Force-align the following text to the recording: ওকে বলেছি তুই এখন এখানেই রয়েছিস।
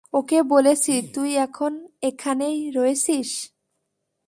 ওকে 0.13 0.39
বলেছি 0.43 0.93
তুই 1.13 1.29
এখন 1.37 1.73
এখানেই 2.01 2.57
রয়েছিস। 2.71 3.29